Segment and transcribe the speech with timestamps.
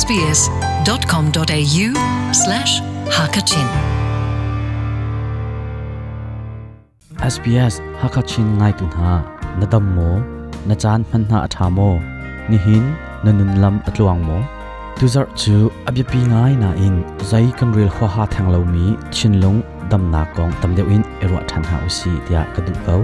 [0.00, 1.84] sbs.com.au
[2.42, 2.72] slash
[3.16, 3.66] hakachin
[7.34, 9.12] SBS Hakachin ngai tun ha
[9.60, 10.10] na dam mo
[10.70, 11.88] na chan man ha atha mo
[12.50, 12.84] ni hin
[13.26, 14.38] lam nun lam atluang mo
[14.98, 15.56] tu zar chu
[15.90, 16.94] abyapi ngay na in
[17.30, 18.84] zai kan ril ho ha thang lo mi
[19.16, 19.58] chin long
[19.90, 23.00] dam na kong tam deu in erwa than ha usi tia kadu kau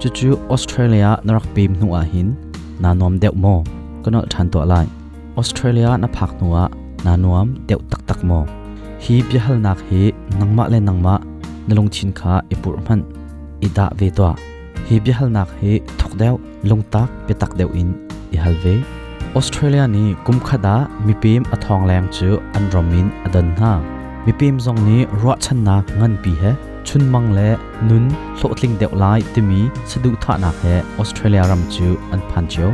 [0.00, 2.28] chu chu Australia narak bim nu a hin
[2.82, 3.54] na nom deu mo
[4.04, 4.86] kono than to lai
[5.36, 6.56] ออสเตรเลียนะพักนัว
[7.06, 8.44] นานวมเดียวตักตักมอง
[9.04, 10.00] ฮีบีฮัลนักฮี
[10.40, 11.14] นังมาเลนังมา
[11.68, 13.00] นลงชินคาอิปุรมัน
[13.62, 14.30] อิดาเวตัว
[14.88, 16.34] ฮีบีฮัลนักฮีทกเดียว
[16.70, 17.88] ลงตักเปตักเดียวอิน
[18.34, 18.64] อิฮัลเว
[19.34, 23.72] ออสเตรเลียนี่กุมขดามีพิมอทองแรงจืออันรอมินอดันนา
[24.26, 26.44] มีพิมซองนี้รัชันะเงินปีเฮ
[26.88, 27.58] ชุนมังเละ
[27.90, 28.04] นุน
[28.36, 29.04] โลดลิงเดวไล
[29.34, 30.64] ติมีสะดุท่านักเฮ
[30.96, 32.70] ออสเตรเลียรัมจูอันพันเจียว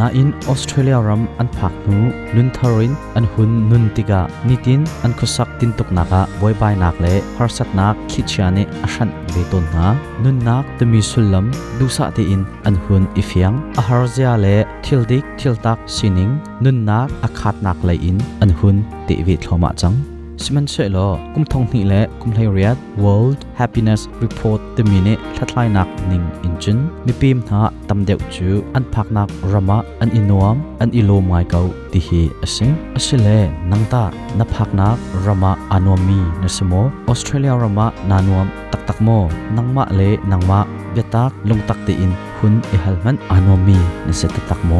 [0.00, 2.00] นาอินออสเตรเลียรัมอันพักนู
[2.34, 9.86] นุนทารินอันหุนนุนติกานิตินอันคุสักตินตุกนักะบอยบายนักเละฮาร์สัตนักคิดชียนิอาชันเบตุนนา
[10.24, 11.44] นุนนักตมีสุลลัม
[11.78, 16.30] ดูสัต์อินอันหุนอิฟยังอาฮาร์เซียเละทิลดิกทิลตักซินิง
[16.64, 18.76] นุนนักอาคาดนักเละอินอันหุน
[19.08, 20.11] ติวิทลมาจัง
[20.44, 31.60] สมันเชลอกุมทองนี่แหละกุมไลเรียด World Happiness Report ตมินิทัดไลนักนิ่งอินจินมีปีมหาตำเดียวจูอันพักนักรามะอันอินวมอันอิโลไมเกา
[31.92, 33.28] ติฮีอสิงอสิเล
[33.70, 34.04] นังตา
[34.38, 34.94] นับพักนัก
[35.26, 39.08] รามะอานวมีนสมอออสเตรเลียรามะนานวมตักตักโม
[39.56, 40.60] นังมะเลนังมะ
[40.92, 44.72] เบตักลงตักติอินหุนเอฮัลมันอานวมีนเสตตักโม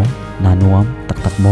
[0.44, 1.48] นานวมตักตักโม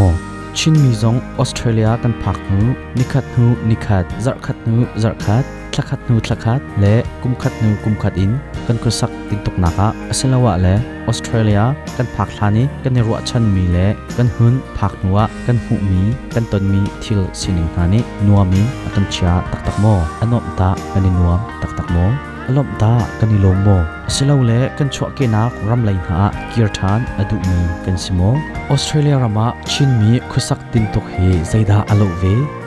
[0.58, 2.62] ชินมีจงออสเตรเลียกันพักนู
[2.98, 8.32] นิคัดนูนิคัดจักขัดนูจักขัดทักขัดนูทักขัดและกุมขัดนูกุมขัดอิน
[8.66, 9.78] กันกระสักติดตกนัก
[10.08, 10.74] อาศัยละวะและ
[11.06, 11.60] ออสเตรเลีย
[11.96, 16.00] กันพักลานี้กันในรัวชันมีและกันหุนพักนัวกันห่มี
[16.34, 18.60] กันตนมีทิลสินิงานี้นัวมี
[18.94, 19.84] กันเชาตักตักโม
[20.20, 21.96] อนอมตากันนัวตักตักโม
[22.58, 23.68] ลมตากันนิลมโม
[24.14, 26.18] สิเลวเล่กันชัวเกนักรำไลหา
[26.52, 28.32] กีร์ทานอดุมีกันสิโมอ
[28.72, 31.14] อสเตรเลียรามาชินมีคุสักตินตกเฮ
[31.48, 32.22] ใจดาอโลเว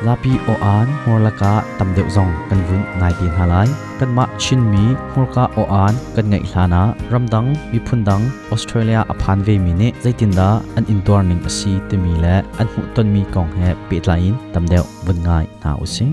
[0.05, 3.55] ลาปีโออานมอลกาตำเดวซองกันวุ่นนายดินฮาไล
[3.99, 4.83] กันมาชินมี
[5.13, 6.83] มอลกาโออานกันไงลานา
[7.13, 16.07] รำดังมีพุนดังออสเตรเลียอพานเวมินเนใจตินดาอันอินดอร์นิงอสีเตมีและอันหุตนมีกองเฮปิดไลน์ตำเดววุ่นง่ายหนาอุสิ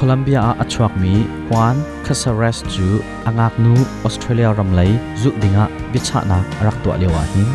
[0.00, 1.14] โคลัมเบียอาอัชวักมี
[1.48, 1.74] ฮวาน
[2.06, 2.88] คาซาเรสจู
[3.26, 4.80] อังกนูออสเตรเลียรำไล
[5.20, 7.48] จุดิงะบิชานักรักตัวเลวาหิน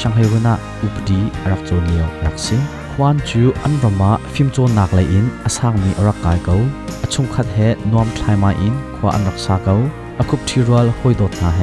[0.00, 2.60] ช่างให้วนาอุปดีรักโจเนียวรักซิง
[2.92, 6.56] ฮวานจูอันรมาฟิมโจนักไลอินอาสังมีรักกายเขา
[7.02, 7.58] อาชงขัดเฮ
[7.92, 9.76] นวมทายมาอินขวาอันรักษาเขา
[10.20, 11.60] อาคุปทีรัลหอยดดนาเฮ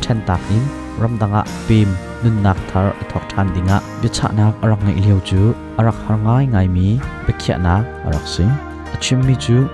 [0.00, 0.62] เชนตักอิน
[1.02, 1.88] รำดังะปิม
[2.22, 5.40] นุนนักทารทอกทันดิงะบิชานักรักไงเลียวจู
[5.86, 6.86] รักหางายไงมี
[7.22, 7.82] เบกเขียนัก
[8.16, 8.50] รักซิง
[9.00, 9.66] Jimmy Ju.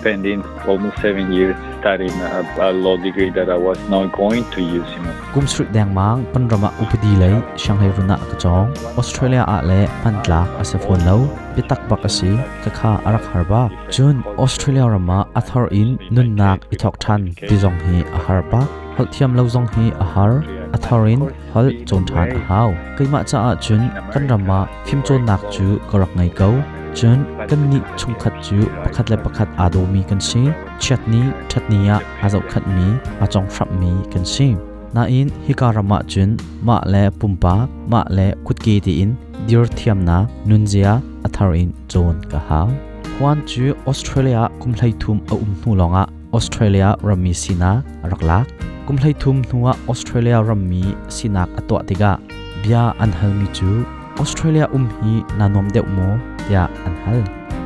[0.00, 4.60] Spending almost seven years studying a, a law degree that I was not going to
[4.60, 4.88] use.
[5.32, 11.18] Kum Street Dang Mang, Pandrama Upadi Lai, Shanghai Runa Kachong, Australia Atle, Pantla, Asafon Lau,
[11.54, 12.32] Pitak Bakasi,
[12.62, 18.62] Kaka Arak Harba, Jun, Australia Rama, Athar In, Nun Nak, Itok Tan, Bizong He, Aharba,
[18.96, 20.42] Haltiam Lauzong He, Ahar,
[20.72, 25.78] Atharin hal chon than hao keima cha a chun kan rama phim chon nak chu
[25.90, 26.54] korak ngai kau
[27.00, 27.18] จน
[27.50, 30.42] กันนิชงขัดจูประคัดและประคัดอาดมีกันชิ
[30.84, 31.84] ชัดนี้ชัดนี้
[32.20, 32.86] อาจะขัดมี
[33.22, 34.52] อาจงฟับมีกันชิน
[34.96, 36.28] นาอินฮิการมาจุน
[36.68, 39.10] มาและปุ่มปากมาและคุดกีตีอิน
[39.48, 40.88] ดิร์เทียมนานุนเซีย
[41.24, 42.68] อัทารินโจนกะฮาว
[43.14, 46.04] ควันจูออสเตรเลียกุมไลทุมอาอุมนูลองะ
[46.34, 47.72] ออสเตรเลียรัมมีสินา
[48.10, 48.42] รักลัก
[48.88, 50.82] กุมไลทุมนัวออสเตรเลียรัมมี
[51.16, 52.12] สินาอตัวติกะ
[52.60, 53.70] เบียอันเฮลมิจู
[54.18, 55.98] ออสเตรเลียอุ้มฮีนานวมเดวโม
[56.44, 57.20] เตียอันฮัล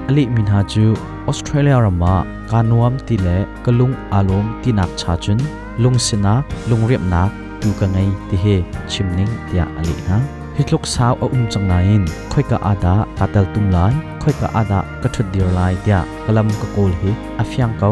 [0.09, 0.87] อลิมินฮาจู
[1.27, 2.15] ออสเตรเลียรามา
[2.53, 3.29] การนวมติเล
[3.65, 5.39] กลุงอารมณ์ตีนักชาจุน
[5.83, 6.35] ลุงสนั
[6.69, 7.29] ลุงเรียบนัก
[7.63, 7.99] ดูกันไง
[8.29, 8.47] ที่เฮ
[8.93, 10.19] ชิมนิงเตียอลินะ
[10.57, 13.79] ฮิตลุกสาวอาอุ้มจังไ์ค่อยกะอาดากาเตลตุมไล
[14.23, 17.03] ค่อยกะอาดากระทุดเดียร์ไลเตียกลัำกะโกลเฮ
[17.41, 17.91] อฟยังเกา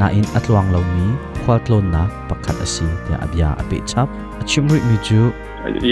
[0.00, 1.06] นาอินอัตลวงเหล่ามี
[1.48, 4.04] khwatlon na pakhat asi ya abya ape chap
[4.44, 5.32] achimri mi ju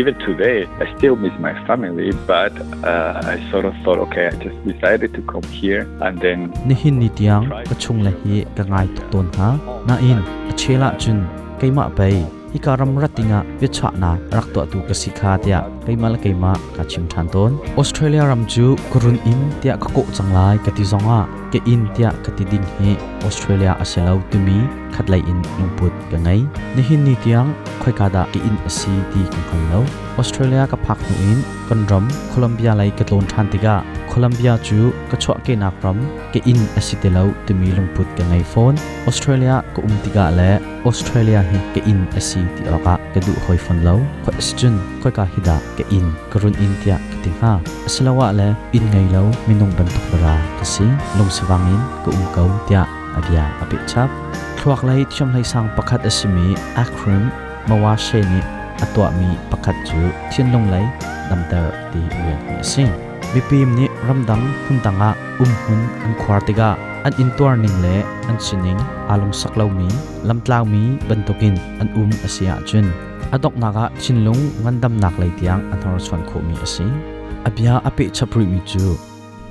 [0.00, 2.52] even today i still miss my family but
[2.92, 7.00] uh, i sort of thought okay i just decided to come here and then nihin
[7.00, 9.52] nitiang kachung la hi kangai ton ha
[9.88, 10.20] na in
[10.52, 11.24] achela chun
[11.60, 12.12] keima bai
[12.52, 17.06] hi karam ratinga ve chhana rak to tu ka sikha tia keimal keima ka chim
[17.14, 21.18] than ton australia ram chu kurun in tia ka ko changlai ka ti zonga
[21.52, 22.94] ke in tia ka ti ding he
[23.30, 24.60] australia aselau tumi
[24.94, 26.38] khatlai in nungput ka ngai
[26.76, 27.50] ni hin ni tiang
[27.82, 29.82] khoi ka da ke in asi ti kan kan lo
[30.24, 31.38] australia ka phak nu in
[31.68, 33.76] kan ram colombia lai ka tlon than tiga
[34.16, 36.00] Colombia chu ka chwa ke nak ram
[36.32, 38.72] ke in asitelo te mi lungput ka ngai phone
[39.04, 40.56] Australia ko umtiga le
[40.88, 45.12] Australia hi ke in asi ti oka ke du hoi phone lo ko asjun ko
[45.12, 49.68] ka hida ke in karun intia ke ting ha aslawa le in ngai lo minung
[49.76, 50.88] ban tok ra ka si
[51.20, 52.88] lung sewangin ko um kau tia
[53.20, 54.08] abia ape chap
[54.58, 57.28] thuak lai chom lai sang pakhat asimi akrim
[57.68, 58.40] mawa she ni
[58.84, 60.00] atwa mi pakhat chu
[60.32, 60.86] thin lung lai
[61.28, 62.88] damter ti wen ni sing
[63.34, 66.70] มีพิมพ์นี้รำดังคุ่นตังะอุ้มหุ่นอันควาติกา
[67.04, 68.78] อันอินตัวนิ่งเละอันชินิง
[69.10, 69.88] อารมณ์สักเลามี
[70.28, 72.86] ลำตาวมีบรรทุกินอันอุ้มอาศัยจุน
[73.32, 76.90] อันดอกนักชินลุงงันดำนักเลยที่ยงอันทรสวันค์มีอาศัย
[77.46, 78.86] อภิยาอภิชาปริมิจู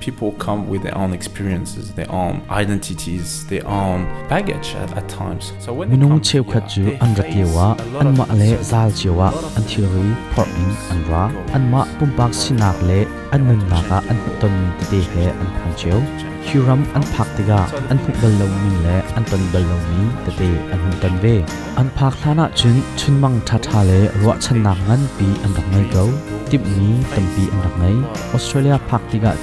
[0.06, 4.00] people come with their own experiences, their own identities, their own
[4.34, 5.46] baggage at, at times.
[5.64, 7.68] So when minung cheu khat chu an ratiwa
[8.02, 8.26] an ma
[8.72, 10.46] zal chewa an theory for
[10.94, 11.24] in ra
[11.56, 13.00] an ma pumpak sinak le
[13.34, 14.56] an nun naka an ton
[14.92, 15.02] ti
[16.52, 17.60] hiram an phak tiga
[17.92, 19.24] an phuk bal lo min le an
[21.82, 22.14] and bal
[22.62, 22.76] chun
[28.38, 28.76] australia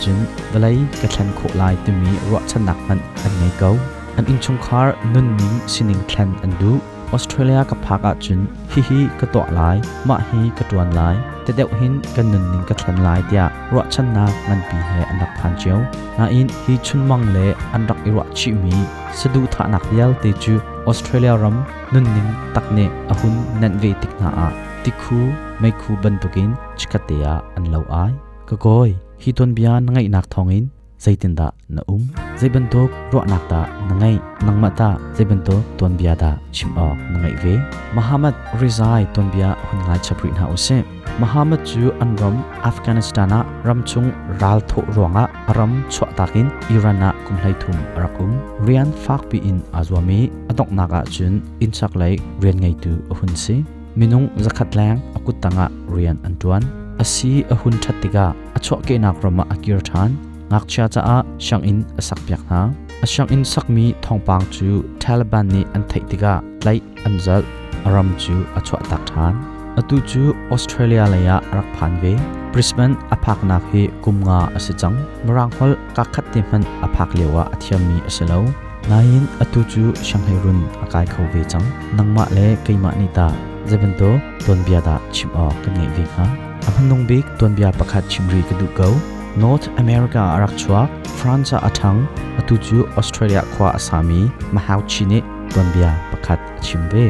[0.03, 0.19] chun
[0.60, 3.70] เลยกระชันโคลายตัวมีรัชนักมันอันไงเกา
[4.16, 6.72] อันอินชงคาร์นุ่นนิ่มสินิงแคลนอันดู
[7.12, 8.38] ออสเตรเลียกับพักอาจุน
[8.72, 9.76] ฮิฮิกระตัวลาย
[10.08, 13.43] มาฮิกระตวนลายแต่เดียวหินกันนุนนิงกระแทนลายเดีย
[13.75, 15.78] รัชนักมันปีเฮอันดักพันเจียว
[16.19, 17.38] นาอินฮิชุนมังเล
[17.75, 18.76] อันดักอิรัชิมี
[19.19, 20.55] สะดุทานักเยลเตจู
[20.87, 21.56] ออสเตรเลียรัม
[21.93, 22.26] นุนนิง
[22.56, 22.78] ตักเน
[23.08, 24.48] อหุนนันเวติกนาอา
[24.84, 25.19] ติคู
[25.60, 26.50] ไม่คูบันตุกิน
[26.81, 27.25] ชิกเตีย
[27.55, 27.94] อันเลวไอ
[28.50, 28.90] กะกอย
[29.22, 30.66] hi ton bian ngai nak thongin
[30.98, 32.00] zaitin da na um
[32.42, 34.88] zaiban tok ro nak da nangai nangma ta
[35.19, 37.54] zaiban to ton bia da chim ok nangai ve
[37.96, 40.76] mahamad rizai ton bia hun ngai chaprin ha ose
[41.22, 42.36] mahamad chu anrom
[42.70, 44.10] afghanistana ramchung
[44.40, 48.30] ral tho ronga aram chwa takin irana kumhlai thum rakum
[48.66, 50.20] rian fak pi in azwami
[50.50, 51.32] adok naga chun
[51.64, 53.54] inchak lai rian ngai tu hun se
[53.98, 56.62] minung zakhat lang akut tanga rian antuan
[57.02, 60.10] asi ahun thattiga achho ke nak roma akir than
[60.50, 62.60] ngak cha cha a shangin asak pyak na
[63.04, 64.69] ashangin sakmi thongpang chu
[65.02, 66.32] Taliban ni an theitiga
[66.66, 67.43] lai anjal
[67.87, 69.34] aram chu achho tak than
[69.81, 70.22] atu chu
[70.54, 72.14] Australia laya rak phan ve
[72.54, 74.94] Brisbane aphak nak hi kumnga asichang
[75.26, 78.40] maranghol ka khat ti man aphak lewa athiam mi asalo
[78.90, 81.66] nain atu chu shanghai run akai khau ve chang
[81.98, 83.26] nangma le keima ni ta
[83.69, 84.10] jeben to
[84.46, 88.55] ton bia da chim a kan ngai ve ha aphanung bik tonbia pakhat chimri ka
[88.61, 88.88] du ko
[89.44, 90.81] north america arakchwa
[91.19, 91.99] france athang
[92.41, 94.20] atuchu australia khwa asami
[94.56, 95.19] mahauchini
[95.55, 97.03] tonbia pakhat chimbe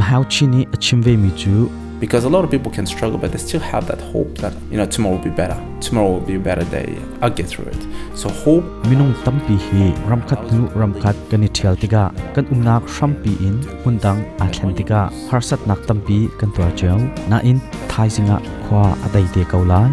[0.00, 1.54] mahauchini achimve mi chu
[2.00, 4.76] because a lot of people can struggle but they still have that hope that you
[4.76, 7.80] know tomorrow will be better tomorrow will be a better day i'll get through it
[8.16, 12.02] so hope minung tampi hi ramkhat nu ramkhat kani thial tiga
[12.36, 13.54] kan umnak shrampi in
[13.84, 15.02] hundang atlantika
[15.32, 16.96] harsat nak tampi kan tua cheu
[17.32, 17.60] na in
[17.94, 18.38] thaisinga
[18.68, 19.86] khwa adai de kaulai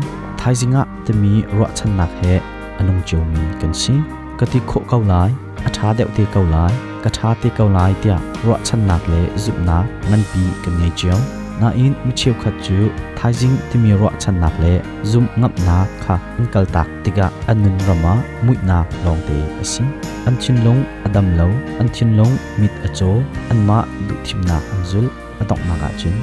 [0.44, 2.36] thaisinga temi ro chan nak he
[2.81, 3.95] anung cheu mi kan si
[4.42, 5.27] kati kho kaulai
[5.69, 6.71] atha deu te kaulai
[7.06, 8.18] katha te kaulai tia
[8.48, 9.77] ro chan nak le zupna
[10.09, 11.20] ngan pi kan ngai cheu
[11.62, 15.25] na in mi chiu khat chu thai jing ti mi ro chan nak le zum
[15.36, 18.13] ngap na kha an kal tak tiga anun rama
[18.46, 19.86] mui na long te asin
[20.25, 21.46] an chin long adam lo
[21.80, 23.08] an chin long mit acho
[23.51, 25.08] an ma du thim na an zul
[25.41, 26.13] adok na ga chin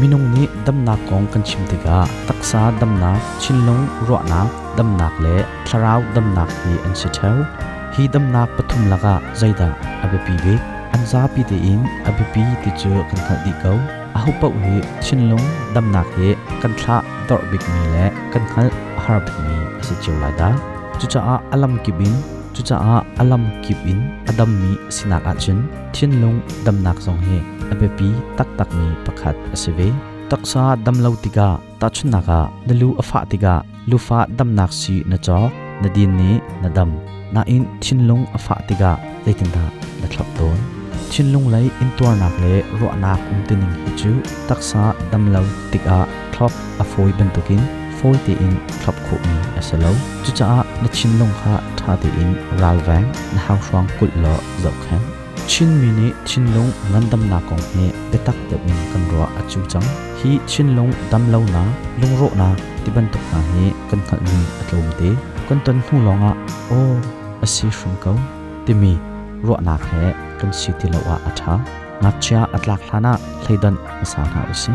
[0.00, 4.40] minung ni dam na kong kan chim tiga taksa dam na chin long ro na
[4.76, 5.34] dam nak le
[5.66, 7.34] tharau dam nak hi an se thau
[7.94, 9.68] hi dam nak pathum laga zaida
[10.04, 10.52] abe pi be
[10.94, 11.78] an za pi te in
[12.08, 13.78] abe pi ti chu kan khat di kau
[14.16, 14.74] အဟုတ်ပုတ်ဟိ
[15.06, 16.26] ရှင်လုံးဒမ်နာခေ
[16.62, 16.96] ကန်ထလာ
[17.28, 18.60] ဒေါ်ဘစ်မီလေကန်ခလ
[19.04, 21.20] ဟာဘစ်မီအစချိုလာဒါချူချာ
[21.52, 22.14] အလမ်ကိဘင်
[22.54, 22.76] ချူချာ
[23.20, 25.62] အလမ်ကိဘင်အဒမ်မီစနာကအချင်း
[25.96, 27.36] ရှင်လုံးဒမ်နာကဆောင်ဟိ
[27.72, 29.88] အဘေပီတက်တက်မီပခတ်အစဝေ
[30.30, 31.38] တက်ဆာဒမ်လောတိက
[31.80, 32.30] တချနာက
[32.68, 33.46] ဒလူအဖာတိက
[33.90, 35.42] လူဖာဒမ်နာစီနချော
[35.82, 36.30] နဒီနီ
[36.62, 36.92] နဒမ်
[37.34, 38.84] နာအင်ရှင်လုံးအဖာတိက
[39.24, 39.64] လေတင်တာ
[40.02, 44.10] နထလပ်တွန်း chin lung lấy in tuar nạp le ro nạp um te ning hi chu
[44.48, 47.58] taksa dam lo tik a thlop a foi ben kín
[48.02, 48.52] foi ti in
[48.84, 49.94] thlop khu mi lâu
[50.26, 53.02] chu cha a na chin lung kha tha ti in ral wang
[53.34, 55.00] na hau swang kul lo zau khan
[55.46, 59.02] chin mi ni chin lung nan dam na kong ne te tak te min kan
[59.18, 59.82] ro a chu chang
[60.22, 61.64] hi chin lung dam lo na
[62.02, 65.80] lung ro nà ti ban khẩn na ni kan khal mi atlom te kan ton
[65.90, 66.30] hu longa
[66.70, 66.96] o oh,
[67.42, 68.18] asi shum kau
[68.66, 68.92] ti mi
[69.48, 71.56] ro nạp he kan siti lawa atha
[72.04, 74.68] nga cha atlak hlana thleidan asana use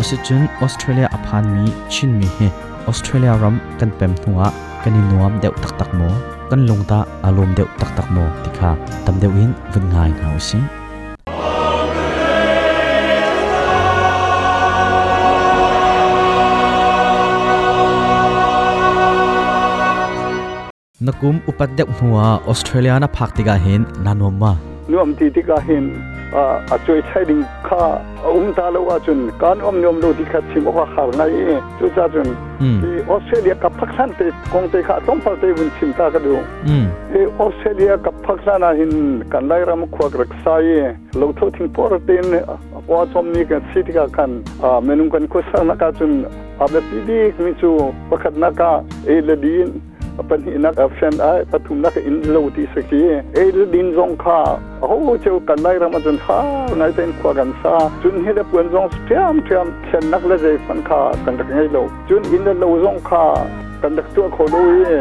[0.00, 2.48] ase chun australia aphan mi chin mi he
[2.90, 4.52] australia ram kan pem thunga
[4.84, 6.08] kani nuam deu tak tak mo
[6.52, 8.70] kan lungta alom deu tak tak mo tikha
[9.08, 10.58] tam deu in vun ngai nga use
[21.06, 24.52] นักุมอุปัตเดกหัวออสเตรเลียนับพักติกาเห็นนานวมมา
[24.90, 25.84] นิยมทีที่ก็เห็น
[26.34, 27.82] อาช่วยใช้ดิ้งข้า
[28.36, 31.22] อุ้มตาเลวจนการอมนิยมดูที่ขัดชิมว่าขาวไง
[31.78, 32.28] จุจ้าจน
[32.80, 36.34] ที่ออสเตรเลียกับพักสันติคงติข้าต้องพัฒนาบุญชิมตากระดู
[37.12, 38.92] ที่ออสเตรเลียกับพักสันหิน
[39.32, 40.80] กันได้รำควักรักษาเย่
[41.20, 42.26] ลงทุนิ้งปอร์ติน
[42.92, 44.30] ว่าจอมนี้กันสิทธิกัน
[44.84, 46.12] เมนุกันคุ้มสันนักจน
[46.60, 47.70] อาเบปีดีมิจู
[48.08, 48.62] ประคัดนัก
[49.06, 49.68] เอลดีน
[50.20, 53.00] अपन इनक option आ पथुम नक इन लोटी सकी
[53.38, 53.42] ए
[53.74, 54.38] दिन जों खा
[54.84, 54.96] हो
[55.26, 56.38] चो कनाय रमजन खा
[56.80, 60.38] नाय तेन खवा गन सा चुन हे द पुन जों स्ट्याम ट्याम chen nak le
[60.44, 60.98] जे फन खा
[61.28, 63.22] कंद ngai lo chun in the lo zong kha
[63.84, 64.96] kan dak tu kho lo ye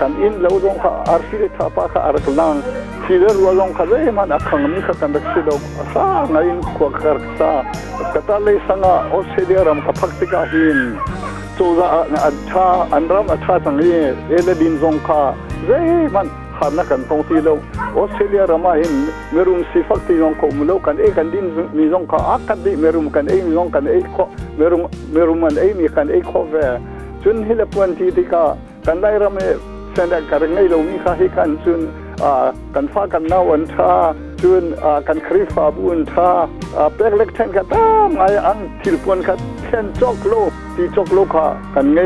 [0.00, 2.62] kan in lo zong kha ar si le thapa kha ar klang
[3.06, 5.58] si le lo zong kha le man a khang mi kha kan dak si lo
[5.94, 7.52] sa ngai in kho khar sa
[8.18, 10.84] kata le sanga australia ram kha phakti ka hin
[11.58, 13.90] จู1าอันรับ18ชางนี้
[14.28, 15.22] เอเดินซงคา
[15.66, 15.80] เจ่
[16.14, 17.54] มันขานักันตรงที่เรา
[17.96, 18.92] ออสเตรเลียรามาเห็น
[19.32, 21.46] เมรุมสิฟักที่ยองคมเรากันเอกันดิน
[21.78, 24.16] มีซงคาอักันดิเมรุมกันเอมีซงกันเอค
[24.56, 24.82] เมรุม
[25.12, 26.54] เมรุมันเอมีกันเอคอเว
[27.22, 28.44] จนเฮลปวนที่ที่กา
[28.86, 29.46] กันได้รามา
[29.94, 31.80] เสนอการงินเรามีค่าให้กันจน
[32.74, 33.92] กันฟ้ากันนาวันชา
[34.42, 34.64] จุน
[35.08, 36.30] กันคริฟาบุญชา
[36.94, 42.00] เป็กเล็กเช่นกันตามไออังทิลปวนกันเช่นจอกโลกปีชกลลกคะกันไง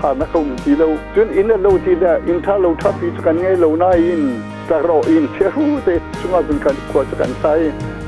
[0.00, 4.20] หานักองทีเราจนอินเราทีลยอินท่าเราทับปีกันไงเราหน้าอิน
[4.68, 7.52] จะรออินเชื่อหูเต่ช่วงเันกันควรจะกันใช้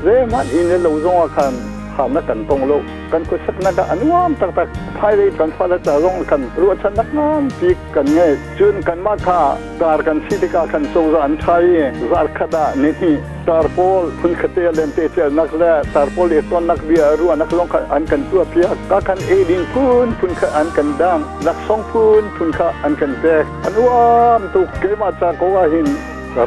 [0.03, 1.68] เรื่องมันอินเราจงอากัน
[1.99, 4.67] ขามนักกันตรงโลกกันกุศักนักอันวามตักตัก
[4.99, 9.39] ภายในกันฟ้าและจะองกันรัวชนักงามปีกันเงยจุนกันมาค่า
[9.81, 11.65] ตารกันสิทธิกากันทรงสันทาย
[12.11, 13.11] รักขดานี่
[13.47, 15.63] ตารโพลคุณขเตเลนเตเจนักแล
[15.93, 24.07] ตารโพลเอตอนนักเบียรัวนักลงอันกันตัวเพียกาันเอดินพูนคุณขอันกันดังนักสองพูนคุณขอันกันแตกอันวา
[24.39, 25.87] มตุกเกมาจากกกวาหิน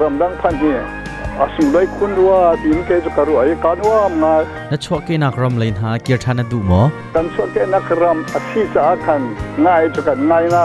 [0.00, 0.80] รำดังพันเนี่ย
[1.40, 4.34] อาศุลัยคุณว่าดินเกจการุไอกันว่ามา
[4.72, 9.20] ณช่วงเกนักรำเลยนาเกียรติธนดูมั้งกันช่วงเกนักรำอาชีสาขัน
[9.66, 10.62] ง่ายจุกันง่ายง่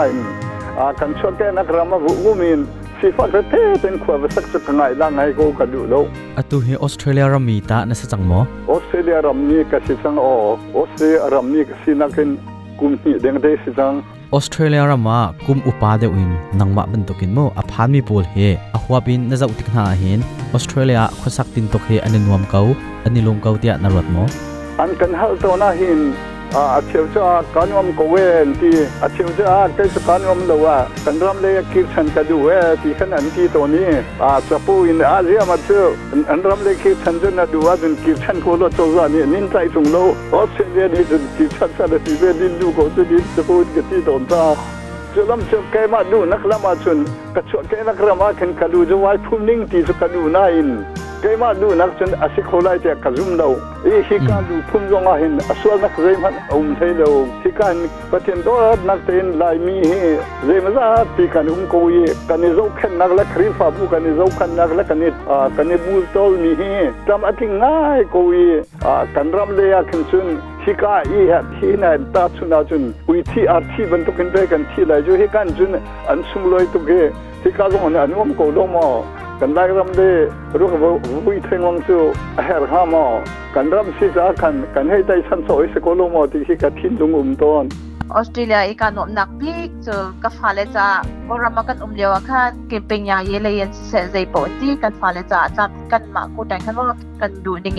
[0.78, 2.60] อ่าการช่วงเกนักรำมาบุกมิน
[2.98, 6.04] สิฟังเทเป็นความสักจุกง่ายดัง่ายกูกันดูแล้ว
[6.38, 10.32] อัตุเฮออสเตรเลียรำมีตาณสจังมั้งออสเตรเลียรำมี่ก็สิจงอ๋อ
[10.76, 12.28] ออสเตรเลียรำมี่ก็สินักน
[12.80, 13.92] กุมนี่เด้งเด้ชสิจง
[14.30, 16.28] Australia rama kum upade win
[16.60, 20.24] nangma ban tokin mo aphan mi pol he ahwabin na zau tikna hin
[20.58, 22.66] Australia khosak tin tok he anin nuam kau
[23.10, 24.26] anilom kau tia narot mo
[24.84, 26.04] an kan hal to na hin
[26.56, 29.44] อาเชียวจะการวมกเวนที่อาเชียวจะ
[29.76, 32.50] กัจะการวมเลว่ากันรำเลยคิดฉันกระดูเอ
[32.82, 33.88] ที่ขนาดที่ตัวนี้
[34.22, 35.84] อาจะพูดอินอาเรียมาเจอ
[36.30, 39.96] อันรำเลยคิดฉันจะน่าดูว่าจนคิดฉันโคนละตัวนี่นินใจสูงโล
[40.34, 44.44] ออสเตรเลียนี่จนคิดฉันสารสิเวดินดูก็จะดินจะพูดกันที่ตนตา
[45.14, 46.98] จะลำเชื่อแกมาดูนักลำมาชน
[47.36, 50.70] กระชวแกนักลำมาขันกระดูจะไว้พุ่มนิ่งที่สุกันดูน่าอิน
[51.24, 53.48] กมาดูนักชนอสิคนไรจะกระจุมเรา
[53.84, 57.08] อี่การดูพุ่มจงอาหินส่วนนักเรียนอุ้มใช้เรา
[57.42, 57.76] ที่การ
[58.10, 58.58] ปฏิบัติตัว
[58.88, 59.76] นักเต้นลายมี
[60.44, 61.98] เรียมซาที่การอุ้มกุย
[62.28, 66.50] กันนี้รู้ขันนักเละครีฟาบุกันนี้รู้ขันนักเละกันนี้อ่ากันนี้บูลโตมี
[67.08, 68.38] ทำอะไรง่ายกุย
[68.84, 70.26] อากันรำเลียกันซึ่ง
[70.62, 75.70] ที่การอีเหตุที่นั่นตัดชุนอาจุนวิธีอาร์ที่บรรทุกเงินได้กันที่ไรจู่ให้กันจุน
[76.08, 76.90] อันสมลอยตุกเก
[77.40, 78.86] ที่การตรงนี้อันนี้ผมก็รู้มา
[79.40, 80.08] กันได้รำได้
[80.58, 80.90] รู้ว่า
[81.26, 81.98] วิธีวังจู
[82.44, 83.04] เฮรฮามอ
[83.54, 87.64] กันรำซีจ้ากันกันให้ได้ันสอยสกุลมอที่ที่กัดทิ้งลงอุ่มตอน
[88.14, 90.86] ออสเตรเลียอีกานอมนักพิกจะกับฟาเลจ่า
[91.28, 96.86] บรามากันอุ่มเลียวค่ะเก็บเป็นยาเยเลยยนเสใจปอที่กันฟาเลจ่าจับกันมากูแต่งขันว่า
[97.20, 97.74] กันดูนิ่ง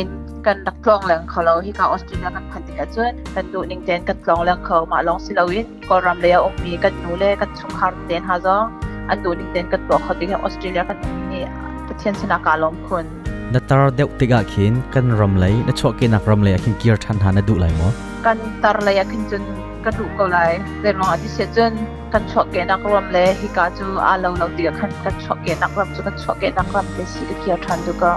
[0.45, 8.57] กันดักลองแรงเขาเราที่กาออสเตรเลียกันพัน์เดียวนกันดูนิ่งเจนกันลองแรงเขามาลองสิลาวินก็รำเลียวอมมีกันนูเล่กันชมคาร์เดนฮาจอา
[9.09, 10.97] อันดูนิ่งเจนกันตัวเขาติกาออสเตรเลียกัน
[11.87, 13.05] ปเทียนชนากาลอมคน
[13.53, 17.87] นัตาร์เดกติกาคินกันรำเลยนัชโชกินักรำเลคินกีร์ทันหานัดูไลมอ
[18.25, 19.43] กันตาร์ไลคินจน
[19.85, 20.37] กระดูกก็ไล
[20.81, 21.71] เรื่องอีิเสจน
[22.13, 28.11] กันชกเกนักรำเลยฮิกาจูอาเลวเลวเดียคันกันชกเกนักรำจูกันชกเกนักรำเลยสิกีร์ทันดูก็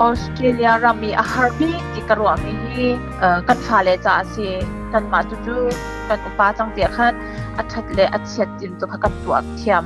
[0.00, 2.54] ออสเตรเลียรำมีอาหารบีที่กระวมี
[3.18, 4.48] เอ่อกันฟ้าเลจ้าสิ
[4.92, 5.58] กันมาจูดู
[6.08, 7.14] กันอุปาจังเดียคัน
[7.58, 9.82] อัดชัดเลอัดเสียจินตุกักตัวเทียม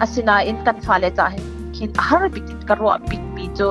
[0.00, 3.66] อาศันาอินกันฟาเลจ้า hin a har bitin ka ro pik mi chu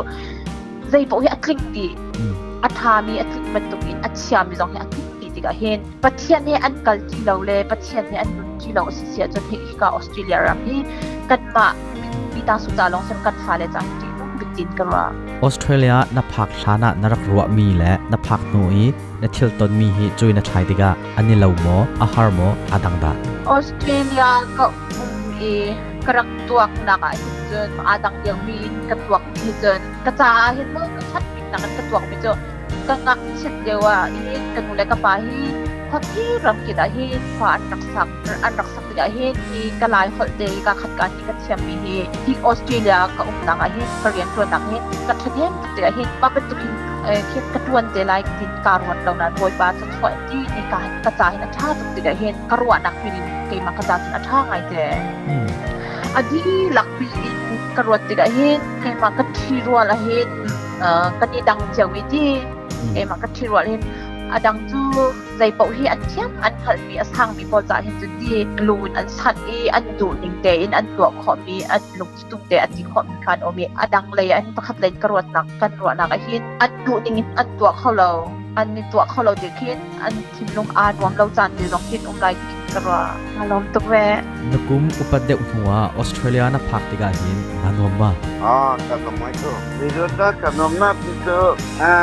[0.91, 1.87] zai bo hi a kling ti
[2.67, 5.11] a tha mi a kling man tuk in a chia mi zong hi a kling
[5.19, 8.49] ti ti ka hin pathian he an kal ti lo le pathian he an nun
[8.61, 10.77] ti lo si sia chon hi ka australia ram hi
[11.29, 11.67] kan ma
[12.33, 14.05] mi ta su ta long sem kan fa le chang ti
[14.39, 15.03] bitin ka ra
[15.49, 18.85] australia na phak thana narak ruwa mi le na phak nu i
[19.21, 20.89] na thil ton mi hi chui na thai diga
[21.21, 23.11] ani lo mo a har mo adang da
[23.55, 24.65] australia ka
[25.03, 25.55] um e
[26.03, 26.27] kerek
[26.85, 32.33] naka hijau adang yang min ketuak hijau kecaah itu kesat kita kan ketuak hijau
[32.89, 35.43] kekak sejawa ini kenulai kepahi
[35.93, 38.07] พอที่รัำกิดเหตุฝาอันรักสัง
[38.43, 46.71] อันรักสังกิดเหตุที่กลายเหตุกาขัดการที่กัดเชียมีเหตุที่ออสเตรเลียกับอุ้มนางอาเหตุเรียนตัวนางเหตุกัดเทนกัดเหตุมาเป็นตุกิน
[47.03, 53.15] เอ่อคิดกระดวนเจไลกินการวันเหล่านั้นโดยบาสถอยที่ในการกระจายนาชาติกิดเหตุกระวนนักวิน
[53.47, 54.83] เกมากระจายนาชาไงแต่
[56.15, 56.43] อันที่
[56.73, 57.07] หลักปี
[57.77, 60.31] กระวนกิดเหตุเกมากระทีรัวลเหตุ
[60.79, 62.25] เอ่อกันยังดังเจียววิจิ
[62.93, 63.83] เกมากระทีรัลเหตุ
[64.31, 64.81] อดังจู
[65.43, 68.35] ใจปะฮีอันเทียมอันขันมีอสังมีพอจ่าเห็นจุดี
[68.67, 78.11] ลูนอันสันอีอันดูนิงเตนอันตัวขอมีอันลงตุ้มเตอันที่ขอมีคารโอมีอดังเลยอันประคับเลนกรวดนักกันรัวนักอหินอันดูนิงอันตัวเขาเรา
[78.57, 83.03] อันนี้ตัวเขาเราจะคิดอันทิมลงอาดวมเราจันเดี๋ยวลองคิดองไลน์กินกระว่า
[83.51, 83.93] ลองตัวแว
[84.51, 88.11] นักุมอุปเดชหัวออสเตรเลียนะพักติกาหินนันวมมา
[88.43, 88.55] อ๋อ
[88.89, 91.93] กับนมไม่ก็วิโรดกับนมนับที่สุดอ่า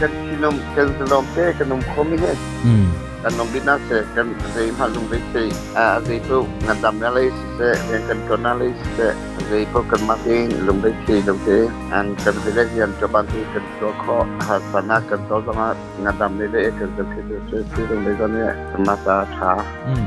[0.00, 2.84] กันทิลมกันทสลอมเต้กันนมคมิเฮสอืม
[3.22, 5.34] กันนมบินาเซกันเซมฮัลลุงเบิเซ
[5.76, 11.48] อ่าเซตุงันดำนลิสเซเรกันกันนาลิสเซเสีพบกันมาที่ลงได้ชีลุงเจ
[11.92, 15.68] อันกันไปเล็กยันจบันที่กันตัวข้อหาสนากันตัวสมา
[16.04, 19.50] งานดำนี้ได้กันกันคือชื่อชื่อลงได้ก็เนี่ยสมาสาชา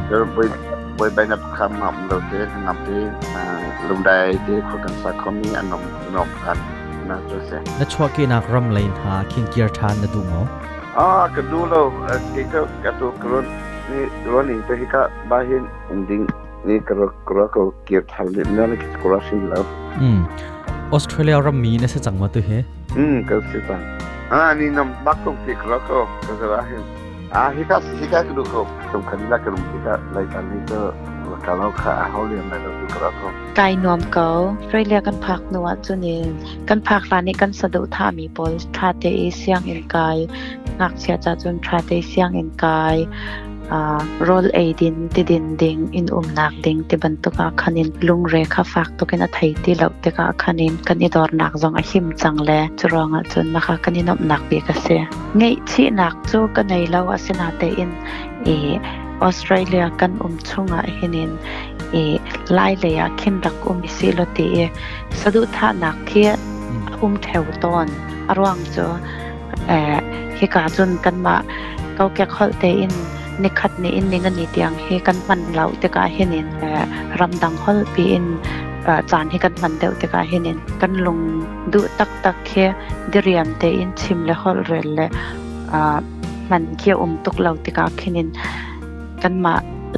[0.07, 0.37] แล้วไป
[0.95, 2.31] ไปไปนับคำหอมลุงเจ
[2.67, 3.01] นับที่
[3.87, 5.81] ลุงได้ที่พบกันสักคนนี้อันนอง
[6.15, 6.57] นอมกัน
[7.09, 10.41] นะจ๊ะเสียนะช่วงกินักรำเลน่าคิงเกียร์ทานนะดูมั้
[10.97, 13.45] อ่อกันดูแล้วเออที่เขากระตุกกระตุก
[13.89, 14.01] นี่
[14.33, 16.21] ร้อนอี้ตัวที่ก็บ้าหินอุ่นดิง
[16.69, 16.93] นี่ก็
[17.37, 19.63] ก็ก็เกี่ยวทันเลยนั่นคือกราชินแล้ว
[20.01, 20.19] อืม
[20.91, 22.53] ออสเตรเลียรัมมีนะเสจังมาตัวเหฮ
[22.97, 23.81] อืมก็สิจัง
[24.31, 26.83] อ่านี่น้าบักตกี่กรา้วก็ก็จะว่าเห็น
[27.35, 28.61] อ่าฮิกาฮิกาก็ดูรั
[28.93, 30.79] สำคัญละก็รู้ฮิตารายการนี้ก็
[31.47, 34.31] ก็เราขาเขาเรียนมาแล้วก็ครั็ไก่นอมเกา
[34.69, 36.17] เรียกันพักนัวจุนี
[36.69, 39.05] กันพักร้านนี้กันสะดุทามีบอลทราเต
[39.37, 40.17] เสียงเอ็นกาย
[40.79, 42.95] นักเชียจาจุนทราเตเสียงเอ็นกาย
[44.27, 55.05] รอลเอดินติดินดิงอินอุมนักดิงติบันตุกาคันินลุงเรขาฟักตุกินอไทยที่เราติกาคันินกันอีดอร์นักจงอชิมจังเลจรองจนมาค่ะกันอีนบหนักบีกเสียง
[55.37, 57.91] ไงชีนักจูกันในเราอสินาเตอิน
[58.45, 58.49] เอ
[59.21, 61.31] ออสเตรเลียกันอุ้มชงอ่ะเห็นิน
[61.91, 61.95] เอ
[62.53, 64.57] ไลเลียคินรักอุ้มิสิลตีเอ
[65.21, 66.29] สะดุดท่านักเทีย
[67.01, 67.87] อุ้มแถวตอน
[68.29, 68.85] อรวงจู
[69.67, 69.71] เอ
[70.37, 71.35] ฮิกาจุนกันมา
[71.95, 72.93] เขาแกขอเตอิน
[73.43, 76.47] น่คัดนี่อินน่ก็ันนี่เตียงเฮกันมันเราเด็กาเห็นเอง
[77.19, 78.25] รำดังฮอลปีอิน
[79.11, 81.17] จานให้กันมันเดียวเด็กาเห็นเองกันลง
[81.73, 82.65] ดูตักตักแค่
[83.09, 85.07] เดียมเตอินชิมเละฮอลเรลเละ
[86.51, 88.29] มันเกี่ยวอมตุกเราเด็กาเห็นเอง
[89.23, 89.53] กันมา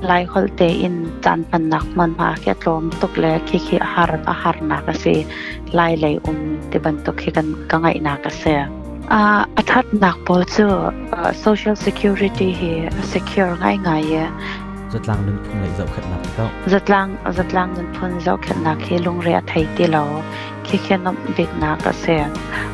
[0.06, 0.94] ไลฮอลเตอิน
[1.26, 5.06] จานมันนักมันพาแค่ลมตุกเลคิคิอาหารอาหารนักเส
[5.76, 8.60] ไลยเลอม็กบันตุกห้กันกังไงนักเสีย
[9.12, 10.70] อาทัดหนักบอลเจอ
[11.46, 12.62] social security เฮ
[13.14, 14.04] secure ง่ายง่าย
[14.94, 20.04] จัดลังนึงพุ่งเลยจะขัดหนักก็จัดลังจัดลังเงินพุ่งจะขัดหนักเฮลงเรียไทยตด้แล้
[20.68, 22.28] คิดแค่นับเบกหนักก็เสียง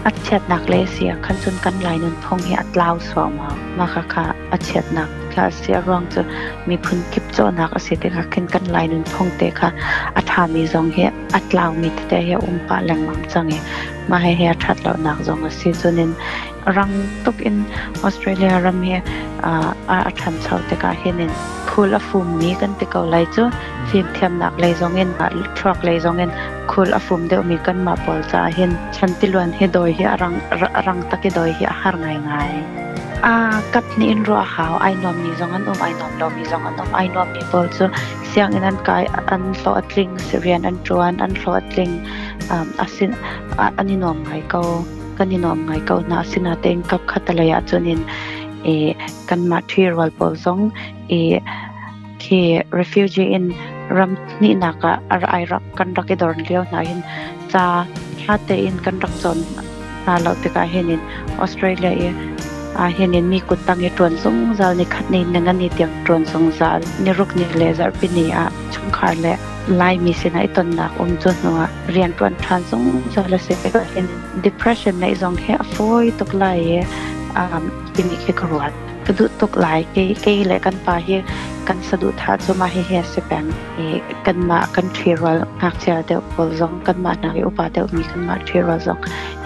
[0.06, 6.21] อัดเฉียดหนักเลยเสียขั้นจนกันหลายนึนทุ่เฮอัดลาวสวมามาค่ะค่ะอัดเฉียดหนัก thar sia rong chu
[6.65, 9.69] mi phun kip chona ka se te ka khen kan lai nun phong te kha
[10.19, 11.06] a tha mi zong he
[11.58, 13.58] lao mi te he um pa lang mang change
[14.10, 16.12] ma he he that lo nak zong a si chunin
[16.74, 16.92] rang
[17.26, 17.64] tuk in
[18.06, 18.98] australia ram he
[19.44, 19.54] a
[19.90, 21.32] a tham chau te ka henin
[21.70, 23.50] khul a fum ni kan te ko lai chu
[23.92, 24.14] phim hmm.
[24.20, 26.32] thiam nak lai zong in a truck lai zong in
[26.68, 29.90] khul a fum de mi kan ma pol cha hin chan ti luan he doi
[30.00, 30.38] hi arang
[30.78, 32.52] arang taki doi hi har ngai ngai
[33.32, 33.34] a
[33.74, 36.30] kap ni in ro hao ai nom ni zong an om um, ai nom lo
[36.38, 37.90] mi zong an om um, ai nom mi pol chu
[38.34, 41.96] siang in an kai an lo atling syrian an truan an lo atling
[42.56, 43.18] um asin
[43.84, 44.64] ani nom ngai ko
[45.20, 48.00] kanin om ngai ko na sina teng kap khatalaya chunin
[48.74, 48.76] e
[49.30, 50.64] kan ma thiral pol zong
[51.16, 51.20] e
[52.24, 52.40] khi
[52.80, 53.46] refugee in
[53.98, 54.12] ram
[54.44, 57.04] ni na ka ar ai rak kan rak idor leo na hin
[57.56, 57.66] cha
[58.26, 59.40] hate in kan rak chon
[60.06, 61.02] na lo te ka henin
[61.48, 62.10] australia e
[62.80, 69.28] อาเฮนเนมีกุตังอตรวนสงจาลในขัดนินงันนี่เตียงตรวนสงจาลนรกนี่เลซาปินีอาชงคารเล
[69.78, 71.60] ไลมีเสินไอตนนักอมจนัว
[71.92, 72.82] เรียนตรวนทรานสง
[73.15, 74.06] จาลเสกเป็น
[74.46, 76.46] ดิเพรสชันในซองแค่ฟอยตกไหล
[77.38, 77.62] อ่า
[77.96, 78.72] ปินีเครวด
[79.06, 81.08] กระดุตกไหลเกเกเลกันปาเฮ
[81.68, 83.80] กันสะดุดท้าจะมาเฮเฮสเปนเอ
[84.26, 88.98] กันมากันเทรลหากเจอเดี๋ยวบอลจงกันมาในอุปาเดี๋ยวมีกันมาเทรลจง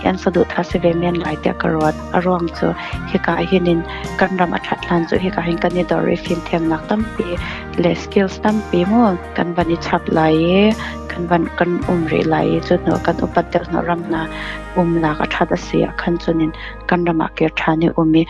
[0.03, 2.69] hian sadu tha se ve men lai te karwat arong chu
[3.11, 3.79] hika hinin
[4.21, 7.27] kanram athat lan chu hika hin kan dore fin them nak tam pi
[7.85, 9.05] le skills tam pi mo
[9.39, 10.33] kan bani chap lai
[11.13, 14.21] kan ban kan umri lai chu no kan upatel no ram na
[14.83, 16.51] um la ka thada se khan chunin
[16.93, 18.23] kan rama ke thani umi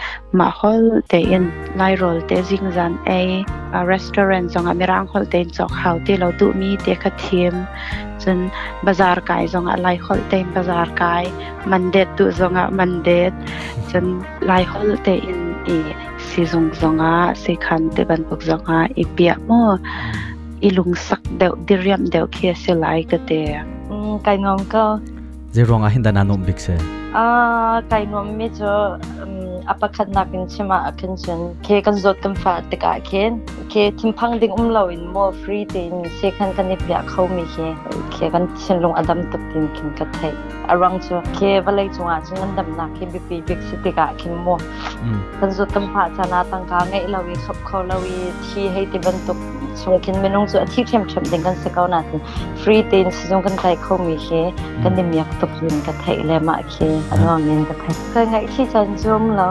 [0.43, 0.83] ma hol
[1.13, 1.43] te in
[1.83, 3.21] lai rol te jing zan a
[3.91, 7.55] restaurant zong amirang hol te chok hau te lo tu mi te kha thiem
[8.25, 8.37] จน
[8.85, 11.23] บาซาร์กายจงอะไรคอลเต็มบาซาร์กาย
[11.71, 13.33] มันเด็ดดูจงอะมันเด็ด
[13.91, 14.05] จน
[14.47, 15.77] หลายคลเต็มอี
[16.27, 19.49] สิจงจงอะซีคันเตบันปุกจงอะอีเปียโม
[20.63, 23.41] อีลุงสักเดียวดิเรียมเดียวเคียสิไลก็เตะ
[23.91, 24.83] อืมกายงงก็
[25.55, 26.67] จะรองอะไรดันนุบิกเซ
[27.13, 31.53] Ah, kay no medyo um, apakat na kin chima akin chen.
[31.61, 33.37] Ke kan zot kan fa te ka ken.
[33.69, 37.29] Ke timpang ding umlaw in mo free day ni se kan kan ni pya khau
[37.29, 37.69] mi ke.
[38.17, 40.33] Ke kan chen long adam tup tin kin ka thai.
[40.73, 44.09] Arang chu ke valai chu nga chen dam na ke bi bi big city ka
[44.17, 44.57] kin mo.
[45.37, 48.97] Kan zot kan fa chana tang ka ngai lawi khap khau lawi thi hei ti
[49.05, 49.37] ban tup
[49.75, 52.19] sungkin menung chu athi them them ding kan sekau na tin
[52.63, 54.41] free tin sung kan kai khom mi khe
[54.83, 58.21] kan nim yak tuk lin ka thai le ma khe anong nin ka thai ka
[58.31, 59.49] ngai chi chan zum lo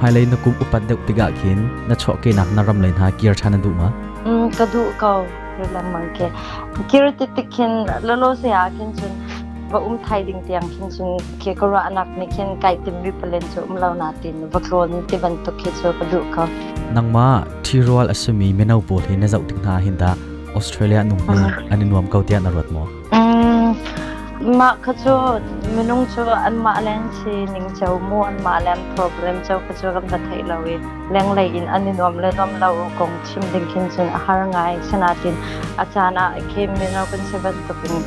[0.00, 2.90] phai le na kum upat deuh tiga khin na chho ke nak na ram le
[3.00, 3.88] na kier chan du ma
[4.30, 5.12] um ka du ka
[5.74, 6.26] lan mang ke
[6.92, 9.12] kier ti tikhin lo lo se ya khin chun
[9.72, 12.94] ba um thay đình tiếng khiến chúng kia có ra nạc này khiến cái tim
[13.04, 15.92] bị phần lên um lâu nà tin và khổ những ban bằng tục khiến cho
[16.00, 16.48] có đủ không
[16.94, 20.10] nâng mà thirual asumi menau po the na zau thing na hin da
[20.58, 21.72] australia num ni ah.
[21.74, 22.84] ani nuam kau tian arot mo
[23.18, 25.16] mm, ma khachu
[25.78, 29.92] minung chu an ma len si ning chau mu an ma len problem chau khachu
[29.96, 30.78] gam da thai lawi
[31.18, 34.38] leng lai in ani nuam le nuam lau kong chim ding kin chun a har
[34.54, 35.36] ngai sanatin
[35.86, 38.00] achana ke minau kun seven to pin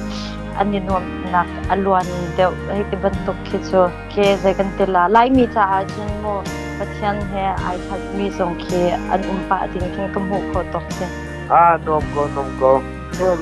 [0.66, 1.06] ani nuam
[1.38, 3.86] nak alwan de hei ban to khichu
[4.18, 6.36] ke zekan tela lai mi cha chun mo
[6.82, 8.68] ประเทศเฮไอ้ทัดมีสงเค
[9.10, 11.12] อันอุปาจริงเคงกมูขอตกเช่น
[11.52, 12.72] อ่าตนมก็นมก็
[13.18, 13.40] ส่วน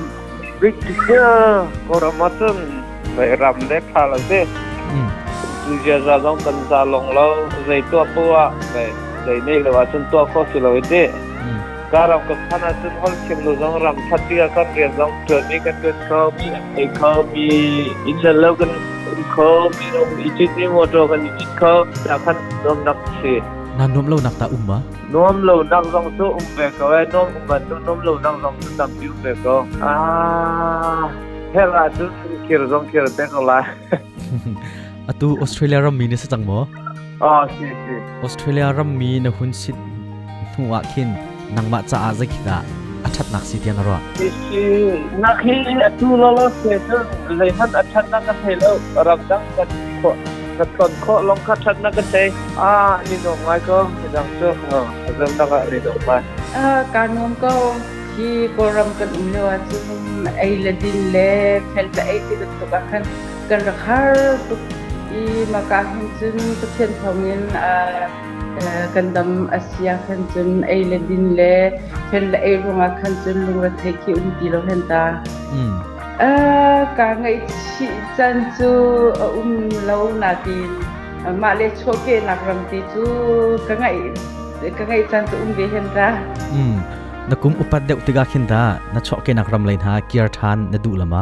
[0.62, 2.56] วิกเกอร์ก็รมาซึตน
[3.14, 4.40] ไปรำเล็กพาลเซ่
[5.64, 7.30] ดูเจ้าจงกันซาลงแล้ว
[7.68, 8.34] ในตัวปัว
[8.70, 8.76] ไป
[9.24, 11.04] ในนี่เลยว่าฉนตัวข้สิเลาเด้
[11.92, 17.46] การรำกับขนาดฉันห้องเชิงลราจงรำชัดที่กับเรียนจงเกิดนี้กันเกิดเขามีเขามี
[18.06, 18.72] อินเร์เลิรกัน
[19.36, 23.32] khơ mi rong ichi ni mo tro kan ichi khơ ta khan nom nak si
[23.78, 24.78] na nom lo nak ta umma
[25.12, 28.34] nom lo nak rong so um ve ko ai nom um ban nom lo nak
[28.42, 29.54] rong so tam yu ve ko
[29.90, 29.94] a
[31.54, 32.04] he ra tu
[32.46, 33.58] kir rong kir te ko la
[35.10, 36.58] atu australia ram mi ni sa chang mo
[37.30, 37.94] a si si
[38.26, 39.76] australia ram mi na hun sit
[40.56, 41.10] nuwa khin
[41.56, 42.56] nangma cha a zakita
[43.06, 43.92] अछत नाक सिटियन रो
[45.24, 45.56] नाखि
[45.88, 46.98] अतु ललो सेसो
[47.40, 48.72] लेहन अछत नाक थेलो
[49.08, 50.14] रबदां कति को
[50.60, 52.20] katon ko long ka that na ka te
[52.64, 52.70] a
[53.04, 53.76] ni no ngai ah, ko
[54.16, 54.80] jang chu ha
[55.20, 57.52] jang ta ka ri do pa a ah, ka nom ko
[58.16, 59.30] ki ko ram ka um
[59.70, 60.50] chu ai
[60.82, 61.30] din le
[61.78, 62.40] ta ai ti
[62.74, 63.08] ka khan
[63.54, 64.04] kan ra khar
[65.22, 68.39] i ma ka hin chu a ah,
[68.94, 71.78] كنضم اسيا كنتن اي لدين لا
[72.12, 75.22] كن لا اي روما كنتن لو تيكي ام دي لو هندا
[76.20, 76.28] ا
[76.98, 77.24] كان
[77.76, 78.70] شي تانتو
[79.40, 80.62] ام لو ناتي
[81.40, 83.04] ما لي تشوكي نغرم تي تو
[83.68, 83.98] كان اي
[84.78, 86.06] كان اي تانتو ام بي هندا
[86.52, 86.80] ام
[87.30, 88.60] نكم upat deu tiga khinda
[88.94, 91.20] na chok ke nakram lain ha kiar than na du lama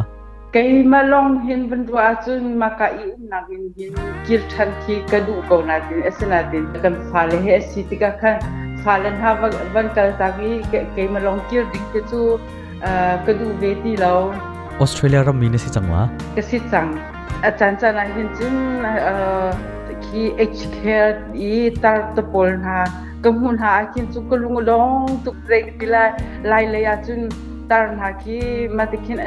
[0.53, 3.93] kai malong hin bendua chun maka ium nagin hin
[4.29, 8.41] kirthan ki kadu ko na natin asina din kan phale he sitika kan
[8.85, 9.33] phalen ha
[9.75, 10.49] van kal ta taki
[10.97, 12.21] kai malong kir dik ke chu
[13.27, 14.15] kadu veti lo
[14.85, 16.01] australia ram mine si changwa
[16.37, 16.89] ke si chang
[17.49, 18.57] a chan chan a hin chin
[20.09, 21.11] ki h care
[21.49, 21.53] i
[21.85, 22.75] tar to pol na
[23.21, 26.03] kamun ha kin chu kulung long tu prek pila
[26.53, 27.29] lai le ya chun
[27.71, 28.43] ตอนนั้นคือ
[28.77, 29.17] มาที่คิน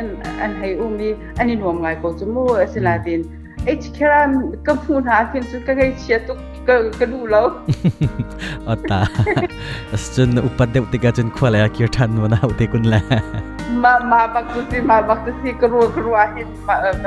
[0.41, 3.21] อันให้อุ้มีอันนี้หน่วงไงก็จะมู้สิลาดิน
[3.65, 7.47] ไอ้ที่แค่รำกับผู้หาคินสุดก็ไอ้เชียตุกก็กระดูแล้ว
[8.69, 9.01] อ๋อตา
[10.03, 13.03] สจนอุปเดวติกาจนคว้เลยคิดทันวันเอุติกุณเลย
[13.83, 17.07] มามาบักตุสิมาบักตุสิกรัวกรัวหินมาไป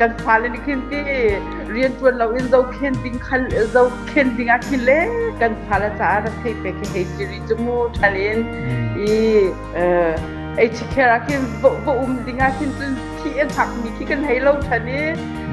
[0.00, 1.04] กันฟ้าเลยนี่คินที่
[1.72, 3.40] เรียนชวนเราอินเราเข็นดิ้งขัน
[3.72, 5.08] เราเข็นดิ้งอาคินเลย
[5.40, 8.18] กันฟ้าละจ้าเราเทไปแค่เห้จิริจมูทะเล
[8.98, 9.30] นี่
[9.76, 10.10] เออ
[10.56, 15.04] ไอชิคเคอร์คินบบอุ้มดิงาคินจุนที่เอ็นผักมีที่กันให้เราทันนี้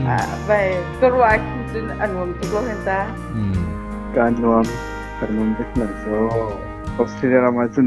[0.07, 0.51] อ่าไป
[0.99, 2.99] กรวาคินจุนอันวมทุกโลเห็นตา
[4.15, 4.63] การวม
[5.19, 6.19] กันวมเป็นหนึ่งโซ่อ
[6.99, 7.85] อสเตรเลียมาจน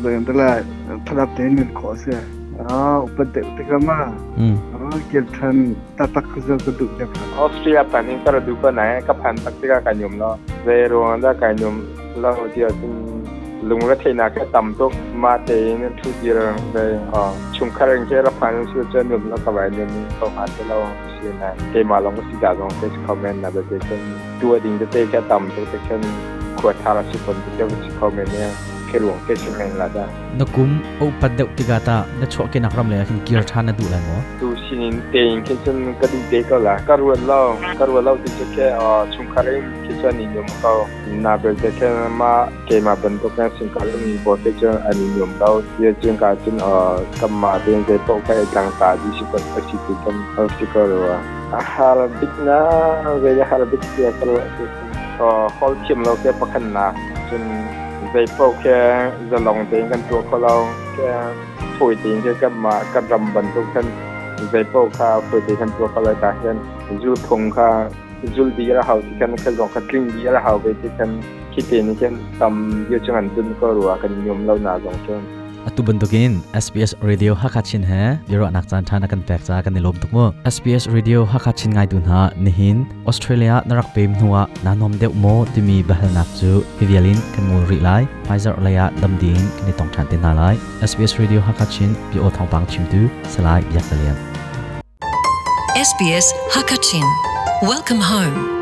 [0.00, 0.58] เรื่องตลาด
[1.06, 2.18] ทลับเต็นเงินขอเสีย
[2.60, 3.36] อ๋ออุปเต
[3.70, 3.98] กมา
[4.72, 4.76] อ๋อ
[5.08, 5.54] เกิดทัน
[5.98, 11.74] ตาตักก็จะกระดุกเนี่ยออสเตรียแผ่นนี้ก็ระดุกกนไหนก็แผ่นตักที่ก็การยมเนาะเวรนงจะการยุ่ม
[12.20, 13.11] เราเดียวจึง
[13.68, 17.22] ลุงละเทน่าก็ตำตุกมาเตนทุกเรองเลยอ๋อ
[17.56, 19.88] ชุมคลังเชลพันชื่อจะหนุนและวสบายเนี่ย
[20.20, 20.78] ต้องหาเจ้า
[21.12, 24.00] เสียนะเทมาลองก็สิจารองเซ็คอมเมนต์นะเดเกจน
[24.40, 26.00] ตัวดิงจะเตะแค่ตำตุกเซ็ชัน
[26.58, 28.50] ขวดทาราชิคนทีเจ้าก็สิคอมเมนต์เนี่ย
[28.92, 30.00] khi luồng cái chim mình là ta
[30.38, 30.46] nó
[32.30, 32.44] cho
[32.76, 36.10] ram lại khi kia than nó đủ lại mỏ tu xin tiền khi chân cái
[36.12, 39.26] đủ tiền có là cái ruộng lâu cái ruộng lâu thì cho cái ở chung
[39.34, 39.44] khai
[39.88, 43.50] khi cho anh nhom cao na bây giờ cái mà cái mà bên tôi cái
[43.58, 45.28] chung khai mình
[51.78, 51.86] ta
[52.20, 52.60] big na
[53.22, 54.40] về hal big kia kalau
[55.60, 56.92] hal kim lo kia pakan na
[58.12, 59.10] 在包括在
[59.42, 60.46] 农田跟做可能
[60.98, 61.32] 在
[61.78, 63.82] 土地这个嘛，跟人本土跟
[64.52, 66.54] 在包括土地跟做可能大些，
[66.98, 67.86] 就通过
[68.34, 71.08] 就地了好，就跟跟农跟耕地了好，被这跟
[71.54, 75.41] 起点那些，他们有种很多个路啊，跟我们老那种种。
[75.68, 80.34] atu bentukin SBS Radio Hakachin he diro anak chan thana kan pek cha kan nilom tukmo
[80.48, 85.82] SBS Radio Hakachin ngai dun ha nihin Australia narak pem nuwa nanom deu mo timi
[85.86, 90.06] bahal nak chu hivialin kan mul ri lai Pfizer laya dam ding kan tong than
[90.10, 93.02] te n lai SBS Radio Hakachin bi o thong pang chim tu
[93.34, 94.14] salai y a ล l i a
[95.88, 97.06] SBS Hakachin
[97.68, 98.61] Welcome home